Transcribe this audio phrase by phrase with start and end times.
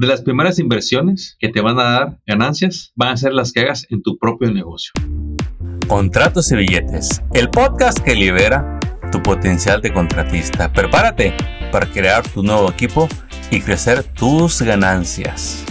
[0.00, 3.60] de las primeras inversiones que te van a dar ganancias van a ser las que
[3.60, 4.92] hagas en tu propio negocio.
[5.88, 8.80] Contratos y billetes, el podcast que libera
[9.12, 10.72] tu potencial de contratista.
[10.72, 11.34] Prepárate
[11.70, 13.08] para crear tu nuevo equipo
[13.50, 15.66] y crecer tus ganancias.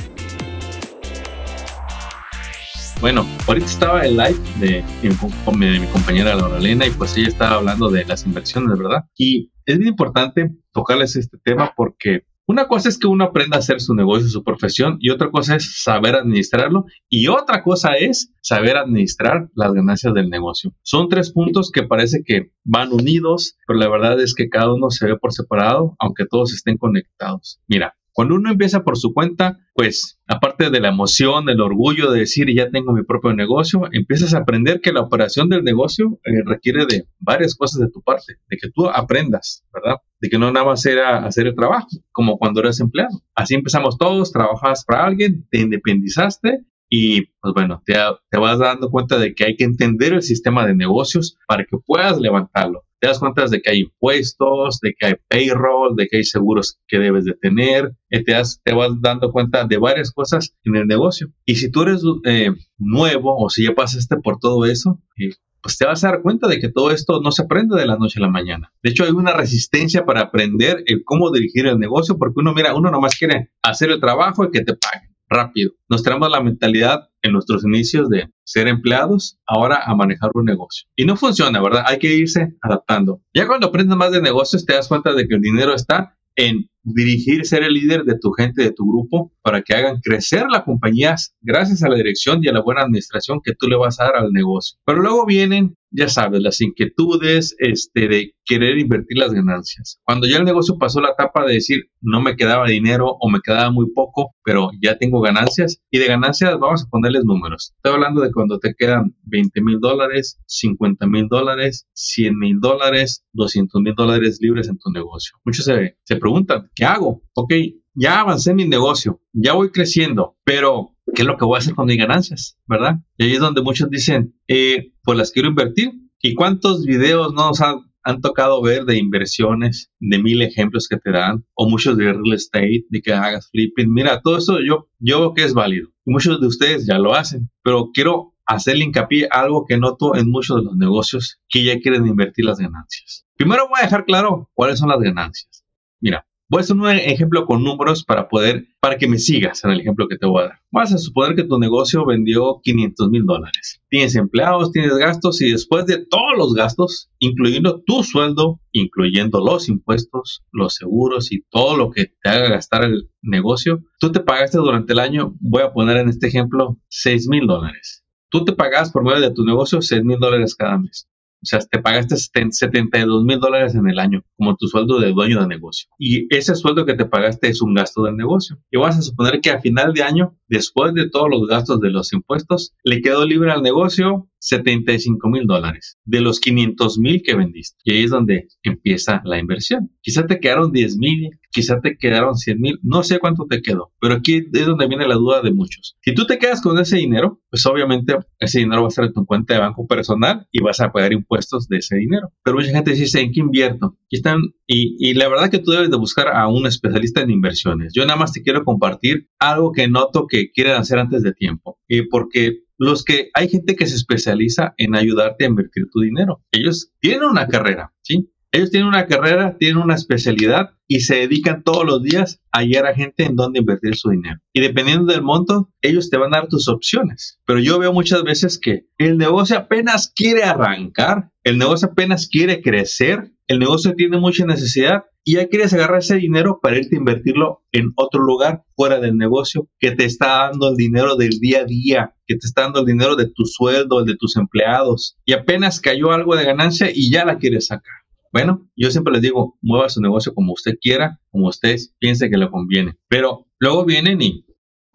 [3.01, 7.89] Bueno, ahorita estaba el live de, de mi compañera Laura y pues ella estaba hablando
[7.89, 9.05] de las inversiones, ¿verdad?
[9.17, 13.59] Y es bien importante tocarles este tema porque una cosa es que uno aprenda a
[13.59, 18.33] hacer su negocio, su profesión, y otra cosa es saber administrarlo, y otra cosa es
[18.41, 20.73] saber administrar las ganancias del negocio.
[20.81, 24.89] Son tres puntos que parece que van unidos, pero la verdad es que cada uno
[24.89, 27.61] se ve por separado, aunque todos estén conectados.
[27.67, 32.19] Mira, cuando uno empieza por su cuenta, pues aparte de la emoción, del orgullo de
[32.19, 36.43] decir ya tengo mi propio negocio, empiezas a aprender que la operación del negocio eh,
[36.45, 39.97] requiere de varias cosas de tu parte, de que tú aprendas, ¿verdad?
[40.19, 43.21] De que no nada más era hacer el trabajo, como cuando eres empleado.
[43.35, 47.93] Así empezamos todos, trabajas para alguien, te independizaste y pues bueno, te,
[48.37, 52.19] vas dando cuenta de que hay que entender el sistema de negocios para que puedas
[52.19, 56.23] levantarlo te das cuenta de que hay impuestos, de que hay payroll, de que hay
[56.23, 60.87] seguros que debes de tener, te, te vas dando cuenta de varias cosas en el
[60.87, 61.31] negocio.
[61.45, 65.29] Y si tú eres eh, nuevo o si ya pasaste por todo eso, eh,
[65.61, 67.97] pues te vas a dar cuenta de que todo esto no se aprende de la
[67.97, 68.71] noche a la mañana.
[68.81, 72.75] De hecho, hay una resistencia para aprender el cómo dirigir el negocio, porque uno, mira,
[72.75, 75.71] uno nomás quiere hacer el trabajo y que te paguen rápido.
[75.89, 80.87] Nos tenemos la mentalidad en nuestros inicios de ser empleados, ahora a manejar un negocio.
[80.95, 81.83] Y no funciona, ¿verdad?
[81.85, 83.21] Hay que irse adaptando.
[83.33, 86.69] Ya cuando aprendes más de negocios, te das cuenta de que el dinero está en
[86.93, 90.63] dirigir, ser el líder de tu gente, de tu grupo, para que hagan crecer la
[90.63, 94.05] compañía gracias a la dirección y a la buena administración que tú le vas a
[94.05, 94.77] dar al negocio.
[94.85, 99.99] Pero luego vienen, ya sabes, las inquietudes este, de querer invertir las ganancias.
[100.03, 103.39] Cuando ya el negocio pasó la etapa de decir, no me quedaba dinero o me
[103.41, 107.73] quedaba muy poco, pero ya tengo ganancias, y de ganancias vamos a ponerles números.
[107.77, 113.23] Estoy hablando de cuando te quedan 20 mil dólares, 50 mil dólares, 100 mil dólares,
[113.33, 115.37] 200 mil dólares libres en tu negocio.
[115.45, 117.21] Muchos se, se preguntan, ¿qué hago?
[117.33, 117.53] Ok,
[117.93, 121.59] ya avancé en mi negocio, ya voy creciendo, pero ¿qué es lo que voy a
[121.59, 122.57] hacer con mis ganancias?
[122.67, 122.99] ¿Verdad?
[123.17, 125.91] Y ahí es donde muchos dicen, eh, pues las quiero invertir.
[126.21, 127.85] ¿Y cuántos videos no nos han,
[128.21, 132.85] tocado ver de inversiones, de mil ejemplos que te dan, o muchos de real estate,
[132.89, 133.93] de que hagas flipping?
[133.93, 135.89] Mira, todo eso yo, yo veo que es válido.
[136.05, 140.57] Muchos de ustedes ya lo hacen, pero quiero hacerle hincapié algo que noto en muchos
[140.57, 143.25] de los negocios que ya quieren invertir las ganancias.
[143.35, 145.63] Primero voy a dejar claro cuáles son las ganancias.
[146.01, 149.69] Mira, Voy a hacer un ejemplo con números para poder, para que me sigas en
[149.69, 150.59] el ejemplo que te voy a dar.
[150.71, 153.83] Vas a suponer que tu negocio vendió 500 mil dólares.
[153.87, 159.69] Tienes empleados, tienes gastos y después de todos los gastos, incluyendo tu sueldo, incluyendo los
[159.69, 164.57] impuestos, los seguros y todo lo que te haga gastar el negocio, tú te pagaste
[164.57, 168.03] durante el año, voy a poner en este ejemplo, 6 mil dólares.
[168.29, 171.07] Tú te pagas por medio de tu negocio 6 mil dólares cada mes.
[171.41, 175.41] O sea, te pagaste 72 mil dólares en el año como tu sueldo de dueño
[175.41, 175.89] de negocio.
[175.97, 178.57] Y ese sueldo que te pagaste es un gasto del negocio.
[178.69, 181.91] Y vas a suponer que a final de año, después de todos los gastos de
[181.91, 187.35] los impuestos, le quedó libre al negocio 75 mil dólares de los 500 mil que
[187.35, 187.77] vendiste.
[187.83, 189.91] Y ahí es donde empieza la inversión.
[190.01, 193.91] Quizá te quedaron 10 mil, quizá te quedaron 100 mil, no sé cuánto te quedó,
[193.99, 195.97] pero aquí es donde viene la duda de muchos.
[196.01, 199.13] Si tú te quedas con ese dinero, pues obviamente ese dinero va a estar en
[199.13, 202.31] tu cuenta de banco personal y vas a pagar impuestos de ese dinero.
[202.43, 203.97] Pero mucha gente dice, ¿en qué invierto?
[204.09, 207.93] Y, están, y, la verdad que tú debes de buscar a un especialista en inversiones.
[207.93, 211.79] Yo nada más te quiero compartir algo que noto que quieren hacer antes de tiempo.
[211.87, 216.41] Y porque los que hay gente que se especializa en ayudarte a invertir tu dinero.
[216.51, 218.31] Ellos tienen una carrera, ¿sí?
[218.51, 222.87] Ellos tienen una carrera, tienen una especialidad y se dedican todos los días a guiar
[222.87, 224.39] a gente en dónde invertir su dinero.
[224.53, 227.39] Y dependiendo del monto, ellos te van a dar tus opciones.
[227.45, 232.61] Pero yo veo muchas veces que el negocio apenas quiere arrancar, el negocio apenas quiere
[232.63, 236.99] crecer, el negocio tiene mucha necesidad y ya quieres agarrar ese dinero para irte a
[236.99, 241.61] invertirlo en otro lugar fuera del negocio que te está dando el dinero del día
[241.61, 245.33] a día, que te está dando el dinero de tu sueldo, de tus empleados y
[245.33, 247.91] apenas cayó algo de ganancia y ya la quieres sacar.
[248.31, 252.37] Bueno, yo siempre les digo, mueva su negocio como usted quiera, como usted piense que
[252.37, 252.99] le conviene.
[253.07, 254.45] Pero luego vienen y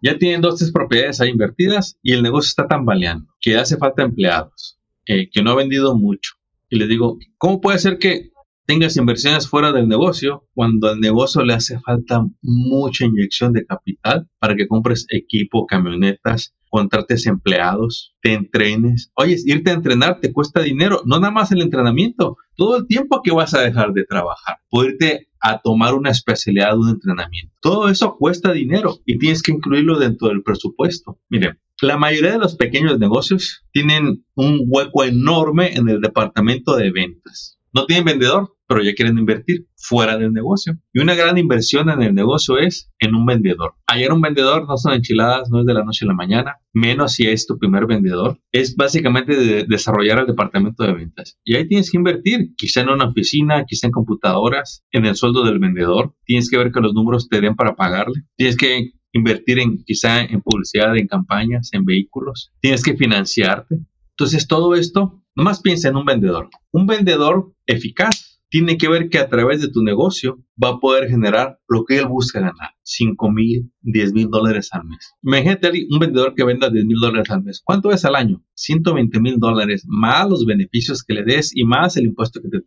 [0.01, 4.03] ya tienen dos, tres propiedades ahí invertidas y el negocio está tambaleando, que hace falta
[4.03, 6.35] empleados, eh, que no ha vendido mucho.
[6.69, 8.31] Y les digo, ¿cómo puede ser que
[8.65, 14.27] tengas inversiones fuera del negocio cuando al negocio le hace falta mucha inyección de capital
[14.39, 19.11] para que compres equipo, camionetas, contrates empleados, te entrenes.
[19.15, 23.21] Oye, irte a entrenar te cuesta dinero, no nada más el entrenamiento, todo el tiempo
[23.23, 24.57] que vas a dejar de trabajar.
[24.69, 27.53] Poderte a tomar una especialidad, un entrenamiento.
[27.61, 31.19] Todo eso cuesta dinero y tienes que incluirlo dentro del presupuesto.
[31.29, 36.91] Miren, la mayoría de los pequeños negocios tienen un hueco enorme en el departamento de
[36.91, 37.59] ventas.
[37.73, 40.77] No tienen vendedor, pero ya quieren invertir fuera del negocio.
[40.93, 43.75] Y una gran inversión en el negocio es en un vendedor.
[43.87, 47.13] Ayer un vendedor no son enchiladas, no es de la noche a la mañana, menos
[47.13, 48.39] si es tu primer vendedor.
[48.51, 51.39] Es básicamente desarrollar el departamento de ventas.
[51.43, 55.43] Y ahí tienes que invertir, quizá en una oficina, quizá en computadoras, en el sueldo
[55.43, 56.15] del vendedor.
[56.25, 58.23] Tienes que ver que los números te den para pagarle.
[58.35, 62.51] Tienes que invertir en quizá en publicidad, en campañas, en vehículos.
[62.59, 63.79] Tienes que financiarte.
[64.17, 66.49] Entonces todo esto, nomás piensa en un vendedor.
[66.71, 71.09] Un vendedor eficaz tiene que ver que a través de tu negocio va a poder
[71.09, 75.13] generar lo que él busca ganar, 5 mil, 10 mil dólares al mes.
[75.23, 77.61] Imagínate un vendedor que venda 10 mil dólares al mes.
[77.65, 78.45] ¿Cuánto es al año?
[78.53, 82.59] 120 mil dólares, más los beneficios que le des y más el impuesto que te,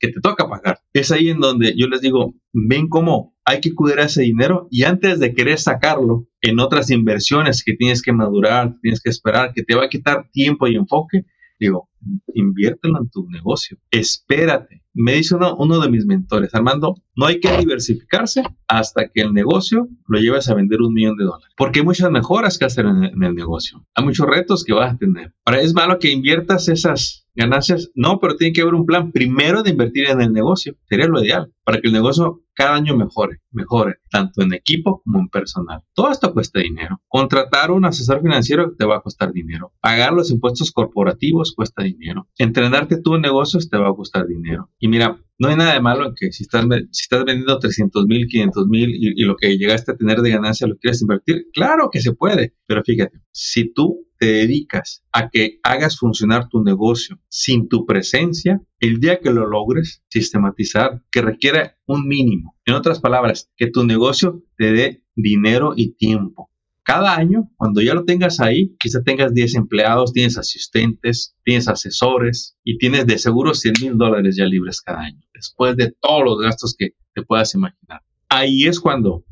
[0.00, 0.80] que te toca pagar.
[0.92, 4.82] Es ahí en donde yo les digo, ven cómo hay que cuidar ese dinero y
[4.82, 9.62] antes de querer sacarlo en otras inversiones que tienes que madurar, tienes que esperar, que
[9.62, 11.26] te va a quitar tiempo y enfoque,
[11.60, 11.88] digo,
[12.34, 14.82] inviértelo en tu negocio, espérate.
[14.94, 19.88] Me dice uno, de mis mentores, Armando, no hay que diversificarse hasta que el negocio
[20.08, 23.04] lo lleves a vender un millón de dólares, porque hay muchas mejoras que hacer en
[23.04, 25.34] el, en el negocio, hay muchos retos que vas a tener.
[25.44, 27.90] Ahora, ¿es malo que inviertas esas ganancias?
[27.94, 31.22] No, pero tiene que haber un plan primero de invertir en el negocio, sería lo
[31.22, 35.82] ideal, para que el negocio cada año mejore, mejore, tanto en equipo como en personal.
[35.94, 37.00] Todo esto cuesta dinero.
[37.06, 39.72] Contratar un asesor financiero te va a costar dinero.
[39.80, 41.87] Pagar los impuestos corporativos cuesta dinero.
[42.38, 44.70] Entrenarte tú en negocios te va a costar dinero.
[44.78, 46.66] Y mira, no hay nada de malo en que si estás,
[47.24, 50.76] vendiendo 300 mil, 500 mil y, y, lo que llegaste a tener de ganancia lo
[50.76, 52.54] quieres invertir, claro que se puede.
[52.66, 58.60] Pero fíjate, si tú te dedicas a que hagas funcionar tu negocio sin tu presencia,
[58.80, 62.56] el día que lo logres sistematizar, que requiera un mínimo.
[62.64, 66.47] En otras palabras, que tu negocio te dé dinero y tiempo.
[66.88, 72.56] Cada año, cuando ya lo tengas ahí, quizá tengas 10 empleados, tienes asistentes, tienes asesores
[72.64, 76.38] y tienes de seguro 100 mil dólares ya libres cada año, después de todos los
[76.38, 78.00] gastos que te puedas imaginar.
[78.30, 79.22] Ahí es cuando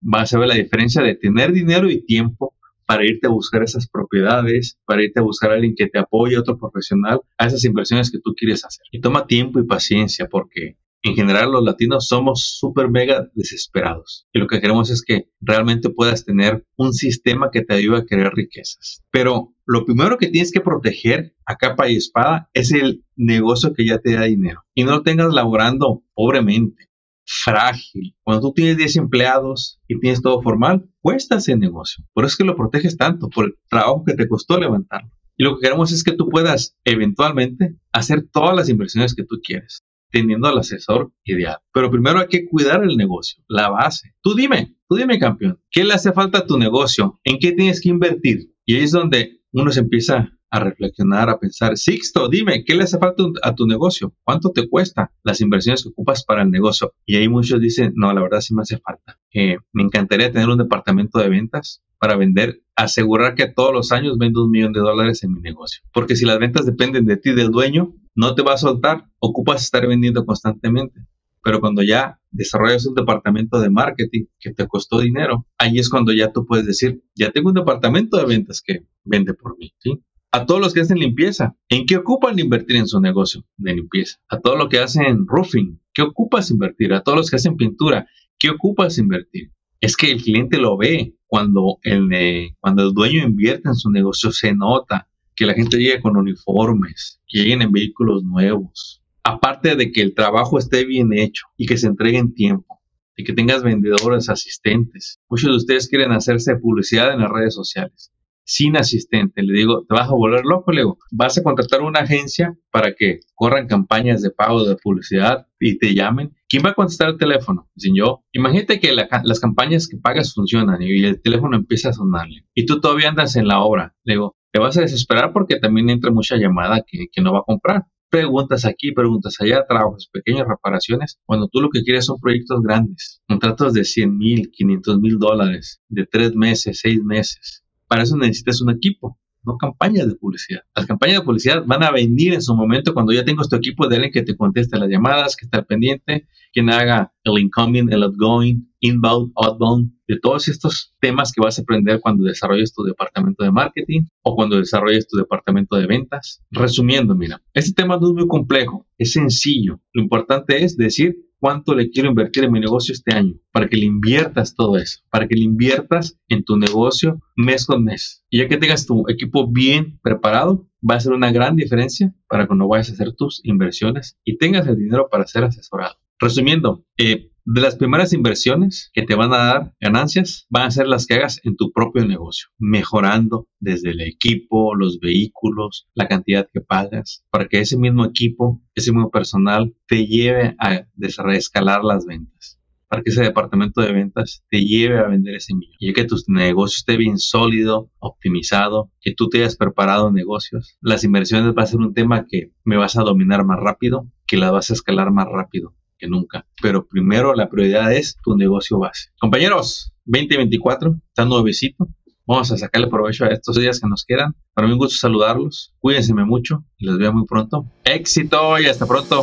[0.00, 2.52] vas a ver la diferencia de tener dinero y tiempo
[2.84, 6.36] para irte a buscar esas propiedades, para irte a buscar a alguien que te apoye,
[6.36, 8.86] otro profesional, a esas inversiones que tú quieres hacer.
[8.90, 14.38] Y toma tiempo y paciencia porque en general los latinos somos súper mega desesperados y
[14.38, 18.32] lo que queremos es que realmente puedas tener un sistema que te ayude a crear
[18.34, 19.02] riquezas.
[19.10, 23.86] Pero lo primero que tienes que proteger a capa y espada es el negocio que
[23.86, 26.88] ya te da dinero y no lo tengas laborando pobremente
[27.26, 28.16] frágil.
[28.22, 32.04] Cuando tú tienes 10 empleados y tienes todo formal, cuesta ese negocio.
[32.12, 35.10] Por eso es que lo proteges tanto, por el trabajo que te costó levantarlo.
[35.36, 39.40] Y lo que queremos es que tú puedas eventualmente hacer todas las inversiones que tú
[39.42, 39.82] quieres,
[40.14, 41.58] teniendo al asesor ideal.
[41.72, 44.14] Pero primero hay que cuidar el negocio, la base.
[44.22, 47.20] Tú dime, tú dime campeón, ¿qué le hace falta a tu negocio?
[47.24, 48.52] ¿En qué tienes que invertir?
[48.64, 52.84] Y ahí es donde uno se empieza a reflexionar, a pensar, Sixto, dime, ¿qué le
[52.84, 54.14] hace falta a tu negocio?
[54.22, 56.92] ¿Cuánto te cuesta las inversiones que ocupas para el negocio?
[57.04, 59.18] Y ahí muchos dicen, no, la verdad sí me hace falta.
[59.32, 64.16] Eh, me encantaría tener un departamento de ventas para vender, asegurar que todos los años
[64.16, 65.82] vendo un millón de dólares en mi negocio.
[65.92, 69.62] Porque si las ventas dependen de ti, del dueño, no te va a soltar, ocupas
[69.62, 71.00] estar vendiendo constantemente.
[71.42, 76.12] Pero cuando ya desarrollas un departamento de marketing que te costó dinero, ahí es cuando
[76.12, 80.02] ya tú puedes decir, ya tengo un departamento de ventas que vende por mí, ¿sí?
[80.34, 81.54] a todos los que hacen limpieza.
[81.68, 84.18] ¿En qué ocupan invertir en su negocio de limpieza?
[84.28, 85.80] A todos los que hacen roofing.
[85.92, 86.92] ¿Qué ocupas invertir?
[86.92, 88.08] A todos los que hacen pintura.
[88.36, 89.52] ¿Qué ocupas invertir?
[89.80, 94.32] Es que el cliente lo ve cuando el, cuando el dueño invierte en su negocio.
[94.32, 99.02] Se nota que la gente llega con uniformes, que lleguen en vehículos nuevos.
[99.22, 102.80] Aparte de que el trabajo esté bien hecho y que se entregue en tiempo
[103.16, 105.20] y que tengas vendedores, asistentes.
[105.28, 108.12] Muchos de ustedes quieren hacerse publicidad en las redes sociales
[108.44, 109.42] sin asistente.
[109.42, 112.94] Le digo, te vas a volver loco, le digo, vas a contratar una agencia para
[112.94, 116.34] que corran campañas de pago de publicidad y te llamen.
[116.48, 117.68] ¿Quién va a contestar el teléfono?
[117.74, 118.24] Dicen yo.
[118.32, 122.80] Imagínate que las campañas que pagas funcionan y el teléfono empieza a sonarle y tú
[122.80, 123.94] todavía andas en la obra.
[124.04, 127.40] Le digo, te vas a desesperar porque también entra mucha llamada que, que no va
[127.40, 127.86] a comprar.
[128.08, 133.20] Preguntas aquí, preguntas allá, trabajos, pequeñas reparaciones, cuando tú lo que quieres son proyectos grandes,
[133.26, 137.64] contratos de 100 mil, 500 mil dólares, de tres meses, seis meses.
[137.88, 140.62] Para eso necesitas un equipo, no campañas de publicidad.
[140.74, 143.86] Las campañas de publicidad van a venir en su momento cuando ya tengo este equipo
[143.88, 148.02] de alguien que te conteste las llamadas, que está pendiente, quien haga el incoming, el
[148.04, 153.42] outgoing, inbound, outbound, de todos estos temas que vas a aprender cuando desarrolles tu departamento
[153.42, 156.42] de marketing o cuando desarrolles tu departamento de ventas.
[156.50, 159.80] Resumiendo, mira, este tema no es muy complejo, es sencillo.
[159.92, 163.76] Lo importante es decir, cuánto le quiero invertir en mi negocio este año, para que
[163.76, 168.24] le inviertas todo eso, para que le inviertas en tu negocio mes con mes.
[168.30, 172.46] Y ya que tengas tu equipo bien preparado, va a ser una gran diferencia para
[172.46, 175.96] cuando vayas a hacer tus inversiones y tengas el dinero para ser asesorado.
[176.18, 180.86] Resumiendo, eh, de las primeras inversiones que te van a dar ganancias van a ser
[180.86, 186.48] las que hagas en tu propio negocio, mejorando desde el equipo, los vehículos, la cantidad
[186.52, 190.86] que pagas, para que ese mismo equipo, ese mismo personal te lleve a
[191.34, 192.58] escalar las ventas,
[192.88, 195.76] para que ese departamento de ventas te lleve a vender ese millón.
[195.78, 200.78] Y que tu negocio esté bien sólido, optimizado, que tú te hayas preparado negocios.
[200.80, 204.38] Las inversiones va a ser un tema que me vas a dominar más rápido, que
[204.38, 206.46] las vas a escalar más rápido que nunca.
[206.62, 209.10] Pero primero la prioridad es tu negocio base.
[209.18, 211.88] Compañeros, 2024, está nuevecito.
[212.26, 214.34] Vamos a sacarle provecho a estos días que nos quedan.
[214.54, 215.74] Para mí un gusto saludarlos.
[215.78, 217.66] Cuídense mucho y los veo muy pronto.
[217.84, 219.22] Éxito y hasta pronto.